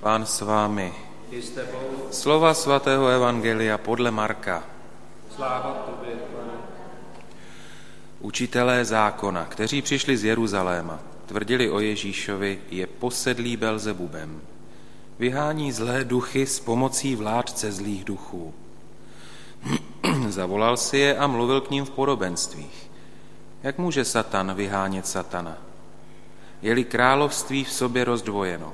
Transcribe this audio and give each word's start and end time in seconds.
Pán 0.00 0.26
s 0.26 0.40
vámi. 0.40 0.92
Slova 2.10 2.54
svatého 2.54 3.06
Evangelia 3.08 3.78
podle 3.78 4.10
Marka. 4.10 4.64
Sláva 5.36 5.72
tobě, 5.86 6.16
pane. 6.16 6.52
Učitelé 8.20 8.84
zákona, 8.84 9.44
kteří 9.44 9.82
přišli 9.82 10.16
z 10.16 10.24
Jeruzaléma, 10.24 10.98
tvrdili 11.26 11.70
o 11.70 11.80
Ježíšovi, 11.80 12.60
je 12.70 12.86
posedlý 12.86 13.56
Belzebubem. 13.56 14.40
Vyhání 15.18 15.72
zlé 15.72 16.04
duchy 16.04 16.46
s 16.46 16.60
pomocí 16.60 17.16
vládce 17.16 17.72
zlých 17.72 18.04
duchů. 18.04 18.54
Zavolal 20.28 20.76
si 20.76 20.98
je 20.98 21.16
a 21.16 21.26
mluvil 21.26 21.60
k 21.60 21.70
ním 21.70 21.84
v 21.84 21.90
podobenstvích. 21.90 22.90
Jak 23.62 23.78
může 23.78 24.04
Satan 24.04 24.54
vyhánět 24.54 25.06
Satana? 25.06 25.56
Je-li 26.62 26.84
království 26.84 27.64
v 27.64 27.72
sobě 27.72 28.04
rozdvojeno, 28.04 28.72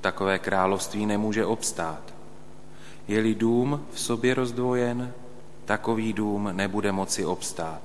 takové 0.00 0.38
království 0.38 1.06
nemůže 1.06 1.46
obstát. 1.46 2.14
Je-li 3.08 3.34
dům 3.34 3.86
v 3.92 4.00
sobě 4.00 4.34
rozdvojen, 4.34 5.12
takový 5.64 6.12
dům 6.12 6.48
nebude 6.52 6.92
moci 6.92 7.24
obstát. 7.24 7.82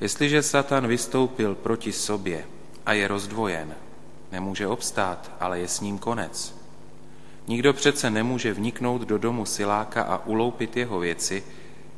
Jestliže 0.00 0.42
Satan 0.42 0.86
vystoupil 0.86 1.54
proti 1.54 1.92
sobě 1.92 2.44
a 2.86 2.92
je 2.92 3.08
rozdvojen, 3.08 3.74
nemůže 4.32 4.66
obstát, 4.66 5.30
ale 5.40 5.60
je 5.60 5.68
s 5.68 5.80
ním 5.80 5.98
konec. 5.98 6.54
Nikdo 7.48 7.72
přece 7.72 8.10
nemůže 8.10 8.52
vniknout 8.52 9.02
do 9.02 9.18
domu 9.18 9.46
siláka 9.46 10.02
a 10.02 10.26
uloupit 10.26 10.76
jeho 10.76 10.98
věci, 10.98 11.44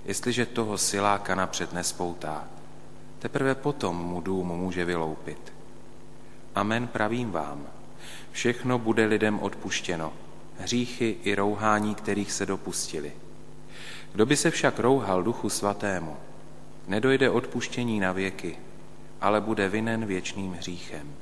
jestliže 0.05 0.47
toho 0.47 0.79
siláka 0.79 1.35
napřed 1.35 1.73
nespoutá. 1.73 2.45
Teprve 3.19 3.55
potom 3.55 3.97
mu 3.97 4.21
dům 4.21 4.47
může 4.47 4.85
vyloupit. 4.85 5.53
Amen 6.55 6.87
pravím 6.87 7.31
vám. 7.31 7.78
Všechno 8.33 8.79
bude 8.79 9.05
lidem 9.05 9.39
odpuštěno, 9.41 10.13
hříchy 10.59 11.17
i 11.23 11.35
rouhání, 11.35 11.95
kterých 11.95 12.33
se 12.33 12.47
dopustili. 12.47 13.13
Kdo 14.13 14.27
by 14.27 14.37
se 14.37 14.51
však 14.51 14.79
rouhal 14.79 15.23
duchu 15.23 15.49
svatému, 15.51 16.17
nedojde 16.87 17.31
odpuštění 17.31 18.01
na 18.01 18.13
věky, 18.13 18.57
ale 19.21 19.41
bude 19.41 19.69
vinen 19.69 20.07
věčným 20.07 20.53
hříchem. 20.53 21.15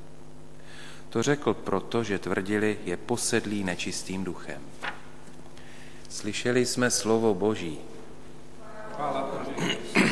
To 1.09 1.23
řekl 1.23 1.53
proto, 1.53 2.03
že 2.03 2.19
tvrdili, 2.19 2.77
je 2.85 2.97
posedlý 2.97 3.63
nečistým 3.63 4.23
duchem. 4.23 4.61
Slyšeli 6.09 6.65
jsme 6.65 6.91
slovo 6.91 7.33
Boží. 7.33 7.77
Chvála 8.95 9.21
tobě. 9.21 10.06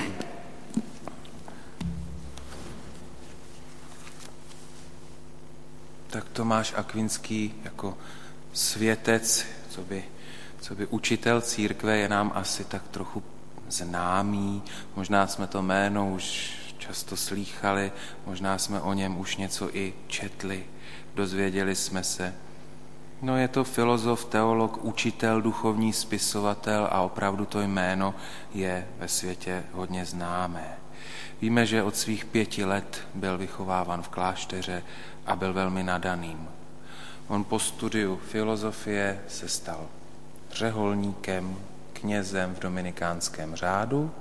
Tak 6.15 6.29
Tomáš 6.29 6.73
Akvinský 6.75 7.53
jako 7.63 7.97
světec, 8.53 9.45
co 9.69 9.81
by, 9.81 10.03
co 10.61 10.75
by 10.75 10.85
učitel 10.87 11.41
církve 11.41 11.97
je 11.97 12.09
nám 12.09 12.31
asi 12.35 12.63
tak 12.63 12.87
trochu 12.87 13.23
známý. 13.69 14.63
Možná 14.95 15.27
jsme 15.27 15.47
to 15.47 15.61
jméno 15.61 16.11
už 16.11 16.55
často 16.77 17.17
slýchali, 17.17 17.91
možná 18.25 18.57
jsme 18.57 18.81
o 18.81 18.93
něm 18.93 19.17
už 19.17 19.37
něco 19.37 19.75
i 19.77 19.93
četli, 20.07 20.65
dozvěděli 21.15 21.75
jsme 21.75 22.03
se. 22.03 22.33
No 23.21 23.37
je 23.37 23.47
to 23.47 23.63
filozof, 23.63 24.25
teolog, 24.25 24.85
učitel, 24.85 25.41
duchovní 25.41 25.93
spisovatel 25.93 26.87
a 26.91 27.01
opravdu 27.01 27.45
to 27.45 27.61
jméno 27.61 28.15
je 28.53 28.87
ve 28.97 29.07
světě 29.07 29.63
hodně 29.71 30.05
známé. 30.05 30.77
Víme, 31.41 31.65
že 31.65 31.83
od 31.83 31.95
svých 31.95 32.25
pěti 32.25 32.65
let 32.65 33.07
byl 33.13 33.37
vychováván 33.37 34.01
v 34.01 34.09
klášteře 34.09 34.83
a 35.25 35.35
byl 35.35 35.53
velmi 35.53 35.83
nadaným. 35.83 36.47
On 37.27 37.43
po 37.43 37.59
studiu 37.59 38.15
filozofie 38.15 39.21
se 39.27 39.47
stal 39.47 39.87
řeholníkem, 40.51 41.57
knězem 41.93 42.55
v 42.55 42.59
dominikánském 42.59 43.55
řádu 43.55 44.11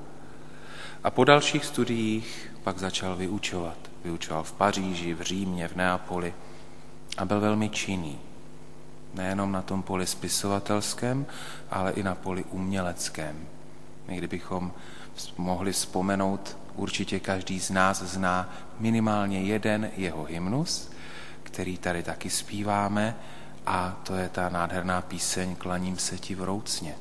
a 1.04 1.10
po 1.10 1.24
dalších 1.24 1.64
studiích 1.64 2.52
pak 2.62 2.78
začal 2.78 3.16
vyučovat. 3.16 3.76
Vyučoval 4.04 4.42
v 4.42 4.52
Paříži, 4.52 5.14
v 5.14 5.20
Římě, 5.20 5.68
v 5.68 5.76
Neapoli 5.76 6.34
a 7.16 7.24
byl 7.24 7.40
velmi 7.40 7.68
činný. 7.68 8.18
Nejenom 9.14 9.52
na 9.52 9.62
tom 9.62 9.82
poli 9.82 10.06
spisovatelském, 10.06 11.26
ale 11.70 11.92
i 11.92 12.02
na 12.02 12.14
poli 12.14 12.44
uměleckém. 12.44 13.46
My 14.08 14.16
kdybychom 14.16 14.72
mohli 15.38 15.72
vzpomenout, 15.72 16.56
určitě 16.74 17.20
každý 17.20 17.60
z 17.60 17.70
nás 17.70 18.02
zná 18.02 18.54
minimálně 18.78 19.42
jeden 19.42 19.90
jeho 19.96 20.24
hymnus, 20.24 20.90
který 21.42 21.78
tady 21.78 22.02
taky 22.02 22.30
zpíváme, 22.30 23.16
a 23.66 24.00
to 24.02 24.14
je 24.14 24.28
ta 24.28 24.48
nádherná 24.48 25.02
píseň 25.02 25.56
Klaním 25.56 25.98
se 25.98 26.18
ti 26.18 26.34
vroucně. 26.34 26.94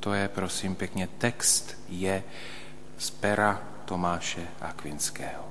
To 0.00 0.12
je, 0.14 0.28
prosím 0.28 0.74
pěkně, 0.74 1.08
text 1.18 1.76
je 1.88 2.22
z 2.98 3.10
pera 3.10 3.62
Tomáše 3.84 4.46
Akvinského. 4.60 5.44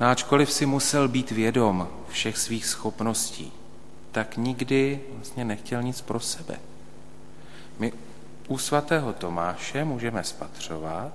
No 0.00 0.06
ačkoliv 0.08 0.52
si 0.52 0.66
musel 0.66 1.08
být 1.08 1.30
vědom 1.30 1.88
všech 2.08 2.38
svých 2.38 2.66
schopností, 2.66 3.52
tak 4.12 4.36
nikdy 4.36 5.00
vlastně 5.14 5.44
nechtěl 5.44 5.82
nic 5.82 6.00
pro 6.00 6.20
sebe. 6.20 6.56
My 7.78 7.92
u 8.48 8.58
svatého 8.58 9.12
Tomáše 9.12 9.84
můžeme 9.84 10.24
spatřovat, 10.24 11.12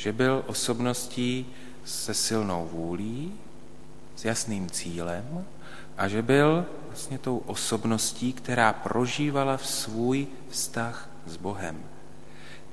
že 0.00 0.12
byl 0.12 0.44
osobností 0.46 1.46
se 1.84 2.14
silnou 2.14 2.68
vůlí, 2.72 3.32
s 4.16 4.24
jasným 4.24 4.70
cílem 4.70 5.44
a 5.96 6.08
že 6.08 6.22
byl 6.22 6.66
vlastně 6.86 7.18
tou 7.18 7.38
osobností, 7.38 8.32
která 8.32 8.72
prožívala 8.72 9.56
v 9.56 9.66
svůj 9.66 10.26
vztah 10.50 11.08
s 11.26 11.36
Bohem. 11.36 11.84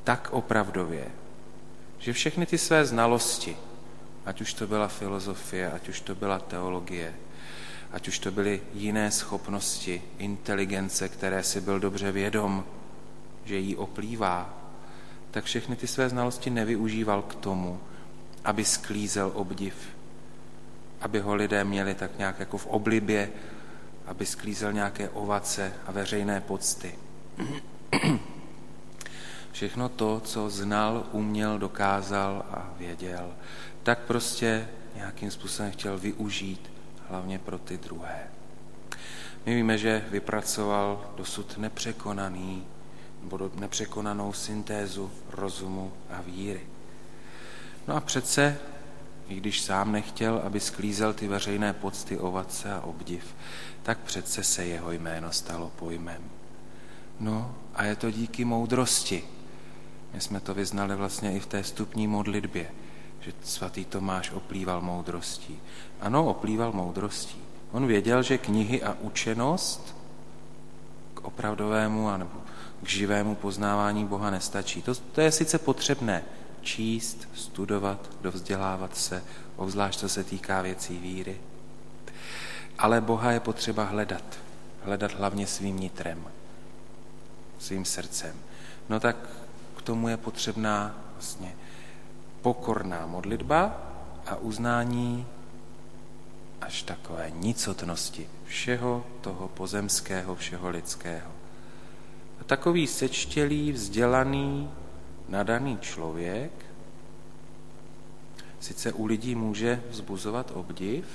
Tak 0.03 0.29
opravdově, 0.31 1.05
že 1.99 2.13
všechny 2.13 2.45
ty 2.45 2.57
své 2.57 2.85
znalosti, 2.85 3.57
ať 4.25 4.41
už 4.41 4.53
to 4.53 4.67
byla 4.67 4.87
filozofie, 4.87 5.71
ať 5.71 5.89
už 5.89 6.01
to 6.01 6.15
byla 6.15 6.39
teologie, 6.39 7.13
ať 7.91 8.07
už 8.07 8.19
to 8.19 8.31
byly 8.31 8.61
jiné 8.73 9.11
schopnosti, 9.11 10.01
inteligence, 10.17 11.09
které 11.09 11.43
si 11.43 11.61
byl 11.61 11.79
dobře 11.79 12.11
vědom, 12.11 12.65
že 13.45 13.57
jí 13.57 13.75
oplývá, 13.75 14.56
tak 15.31 15.43
všechny 15.43 15.75
ty 15.75 15.87
své 15.87 16.09
znalosti 16.09 16.49
nevyužíval 16.49 17.21
k 17.21 17.35
tomu, 17.35 17.79
aby 18.45 18.65
sklízel 18.65 19.31
obdiv, 19.35 19.75
aby 21.01 21.19
ho 21.19 21.35
lidé 21.35 21.63
měli 21.63 21.95
tak 21.95 22.17
nějak 22.17 22.39
jako 22.39 22.57
v 22.57 22.67
oblibě, 22.67 23.29
aby 24.05 24.25
sklízel 24.25 24.73
nějaké 24.73 25.09
ovace 25.09 25.73
a 25.85 25.91
veřejné 25.91 26.41
pocty. 26.41 26.95
Všechno 29.51 29.89
to, 29.89 30.19
co 30.19 30.49
znal, 30.49 31.07
uměl, 31.11 31.59
dokázal 31.59 32.45
a 32.51 32.69
věděl, 32.77 33.33
tak 33.83 33.99
prostě 33.99 34.67
nějakým 34.95 35.31
způsobem 35.31 35.71
chtěl 35.71 35.99
využít, 35.99 36.71
hlavně 37.09 37.39
pro 37.39 37.57
ty 37.57 37.77
druhé. 37.77 38.27
My 39.45 39.55
víme, 39.55 39.77
že 39.77 40.05
vypracoval 40.09 41.13
dosud 41.17 41.57
nepřekonaný 41.57 42.65
nebo 43.23 43.51
nepřekonanou 43.55 44.33
syntézu 44.33 45.11
rozumu 45.31 45.93
a 46.09 46.21
víry. 46.21 46.61
No 47.87 47.95
a 47.95 47.99
přece, 47.99 48.57
i 49.27 49.35
když 49.35 49.61
sám 49.61 49.91
nechtěl, 49.91 50.41
aby 50.45 50.59
sklízel 50.59 51.13
ty 51.13 51.27
veřejné 51.27 51.73
pocty 51.73 52.17
ovace 52.17 52.73
a 52.73 52.81
obdiv, 52.81 53.35
tak 53.83 53.99
přece 53.99 54.43
se 54.43 54.65
jeho 54.65 54.91
jméno 54.91 55.31
stalo 55.31 55.71
pojmem. 55.75 56.21
No 57.19 57.55
a 57.75 57.83
je 57.83 57.95
to 57.95 58.11
díky 58.11 58.45
moudrosti. 58.45 59.23
My 60.13 60.21
jsme 60.21 60.39
to 60.39 60.53
vyznali 60.53 60.95
vlastně 60.95 61.33
i 61.33 61.39
v 61.39 61.45
té 61.45 61.63
stupní 61.63 62.07
modlitbě, 62.07 62.71
že 63.19 63.33
svatý 63.43 63.85
Tomáš 63.85 64.31
oplýval 64.31 64.81
moudrostí. 64.81 65.59
Ano, 66.01 66.25
oplýval 66.25 66.71
moudrostí. 66.71 67.41
On 67.71 67.87
věděl, 67.87 68.23
že 68.23 68.37
knihy 68.37 68.83
a 68.83 68.97
učenost 69.01 69.95
k 71.13 71.23
opravdovému 71.23 72.09
anebo 72.09 72.41
k 72.83 72.87
živému 72.87 73.35
poznávání 73.35 74.05
Boha 74.05 74.29
nestačí. 74.29 74.81
To, 74.81 74.95
to 74.95 75.21
je 75.21 75.31
sice 75.31 75.57
potřebné, 75.59 76.23
číst, 76.61 77.27
studovat, 77.33 78.09
dovzdělávat 78.21 78.97
se, 78.97 79.23
obzvlášť 79.55 79.99
co 79.99 80.09
se 80.09 80.23
týká 80.23 80.61
věcí 80.61 80.97
víry. 80.97 81.37
Ale 82.77 83.01
Boha 83.01 83.31
je 83.31 83.39
potřeba 83.39 83.83
hledat. 83.83 84.23
Hledat 84.83 85.13
hlavně 85.13 85.47
svým 85.47 85.79
nitrem, 85.79 86.25
svým 87.59 87.85
srdcem. 87.85 88.35
No 88.89 88.99
tak 88.99 89.15
k 89.77 89.81
tomu 89.81 90.07
je 90.07 90.17
potřebná 90.17 90.95
vlastně 91.13 91.55
pokorná 92.41 93.05
modlitba 93.05 93.77
a 94.25 94.35
uznání 94.35 95.25
až 96.61 96.83
takové 96.83 97.31
nicotnosti 97.35 98.29
všeho 98.45 99.05
toho 99.21 99.47
pozemského, 99.47 100.35
všeho 100.35 100.69
lidského. 100.69 101.31
A 102.41 102.43
takový 102.43 102.87
sečtělý, 102.87 103.71
vzdělaný, 103.71 104.69
nadaný 105.29 105.77
člověk 105.77 106.51
sice 108.59 108.93
u 108.93 109.05
lidí 109.05 109.35
může 109.35 109.83
vzbuzovat 109.89 110.51
obdiv, 110.53 111.05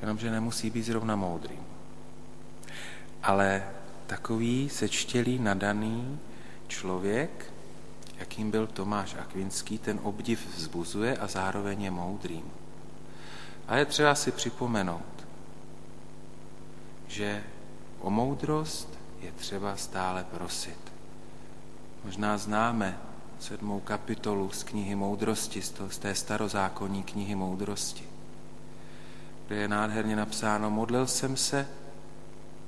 jenomže 0.00 0.30
nemusí 0.30 0.70
být 0.70 0.82
zrovna 0.82 1.16
moudrým. 1.16 1.64
ale 3.22 3.64
takový 4.06 4.68
sečtělý, 4.68 5.38
nadaný 5.38 6.18
člověk, 6.68 7.52
jakým 8.18 8.50
byl 8.50 8.66
Tomáš 8.66 9.14
Akvinský, 9.14 9.78
ten 9.78 10.00
obdiv 10.02 10.56
vzbuzuje 10.56 11.16
a 11.16 11.26
zároveň 11.26 11.82
je 11.82 11.90
moudrým. 11.90 12.44
A 13.68 13.76
je 13.76 13.84
třeba 13.84 14.14
si 14.14 14.32
připomenout, 14.32 15.26
že 17.08 17.44
o 18.00 18.10
moudrost 18.10 18.99
je 19.20 19.32
třeba 19.32 19.76
stále 19.76 20.24
prosit. 20.24 20.92
Možná 22.04 22.38
známe 22.38 22.98
sedmou 23.40 23.80
kapitolu 23.80 24.50
z 24.50 24.62
knihy 24.62 24.94
Moudrosti, 24.94 25.62
z 25.62 25.98
té 25.98 26.14
starozákonní 26.14 27.02
knihy 27.02 27.34
Moudrosti, 27.34 28.04
kde 29.46 29.56
je 29.56 29.68
nádherně 29.68 30.16
napsáno, 30.16 30.70
modlil 30.70 31.06
jsem 31.06 31.36
se 31.36 31.68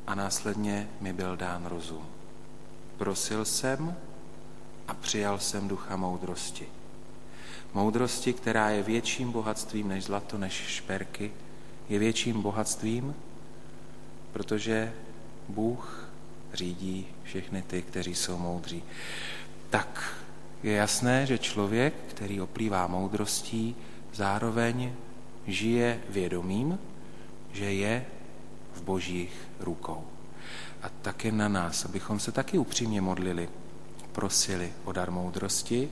a 0.06 0.14
následně 0.14 0.88
mi 1.00 1.12
byl 1.12 1.36
dán 1.36 1.66
rozum. 1.66 2.06
Prosil 2.96 3.44
jsem 3.44 3.96
a 4.88 4.94
přijal 4.94 5.38
jsem 5.38 5.68
ducha 5.68 5.96
moudrosti. 5.96 6.66
Moudrosti, 7.74 8.32
která 8.32 8.70
je 8.70 8.82
větším 8.82 9.32
bohatstvím 9.32 9.88
než 9.88 10.04
zlato, 10.04 10.38
než 10.38 10.52
šperky, 10.52 11.32
je 11.88 11.98
větším 11.98 12.42
bohatstvím, 12.42 13.14
protože 14.32 14.92
Bůh 15.48 16.11
řídí 16.54 17.06
všechny 17.24 17.62
ty, 17.62 17.82
kteří 17.82 18.14
jsou 18.14 18.38
moudří. 18.38 18.82
Tak 19.70 20.14
je 20.62 20.72
jasné, 20.72 21.26
že 21.26 21.38
člověk, 21.38 21.94
který 22.08 22.40
oplývá 22.40 22.86
moudrostí, 22.86 23.76
zároveň 24.12 24.92
žije 25.46 26.00
vědomím, 26.08 26.78
že 27.52 27.72
je 27.72 28.06
v 28.74 28.82
božích 28.82 29.32
rukou. 29.60 30.04
A 30.82 30.88
tak 31.02 31.24
je 31.24 31.32
na 31.32 31.48
nás, 31.48 31.84
abychom 31.84 32.20
se 32.20 32.32
taky 32.32 32.58
upřímně 32.58 33.00
modlili, 33.00 33.48
prosili 34.12 34.72
o 34.84 34.92
dar 34.92 35.10
moudrosti, 35.10 35.88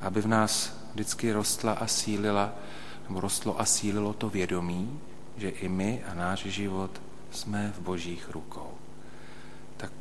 aby 0.00 0.20
v 0.20 0.26
nás 0.26 0.76
vždycky 0.92 1.32
rostla 1.32 1.72
a 1.72 1.86
sílila, 1.86 2.54
nebo 3.08 3.20
rostlo 3.20 3.60
a 3.60 3.64
sílilo 3.64 4.12
to 4.12 4.30
vědomí, 4.30 5.00
že 5.36 5.48
i 5.48 5.68
my 5.68 6.02
a 6.04 6.14
náš 6.14 6.40
život 6.40 7.02
jsme 7.30 7.72
v 7.76 7.80
božích 7.80 8.30
rukou. 8.30 8.70
Tak 9.80 9.92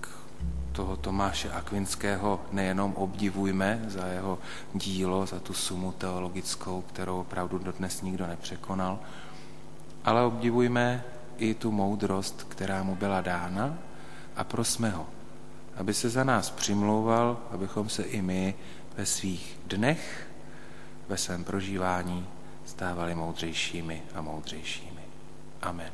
toho 0.72 0.98
Tomáše 0.98 1.52
Akvinského 1.52 2.42
nejenom 2.52 2.94
obdivujme 2.96 3.86
za 3.88 4.08
jeho 4.08 4.40
dílo, 4.74 5.26
za 5.26 5.40
tu 5.40 5.54
sumu 5.54 5.92
teologickou, 5.92 6.82
kterou 6.82 7.20
opravdu 7.22 7.58
dodnes 7.58 8.02
nikdo 8.02 8.28
nepřekonal, 8.28 9.00
ale 10.04 10.24
obdivujme 10.24 11.04
i 11.38 11.54
tu 11.54 11.72
moudrost, 11.72 12.44
která 12.44 12.84
mu 12.84 12.96
byla 12.96 13.22
dána 13.22 13.78
a 14.36 14.44
prosme 14.44 14.90
ho, 14.90 15.08
aby 15.76 15.94
se 15.94 16.10
za 16.10 16.24
nás 16.24 16.50
přimlouval, 16.50 17.38
abychom 17.52 17.90
se 17.90 18.04
i 18.04 18.22
my 18.22 18.56
ve 18.98 19.06
svých 19.06 19.60
dnech, 19.68 20.28
ve 21.08 21.18
svém 21.18 21.44
prožívání 21.44 22.28
stávali 22.66 23.16
moudřejšími 23.16 24.04
a 24.16 24.22
moudřejšími. 24.22 25.02
Amen. 25.62 25.92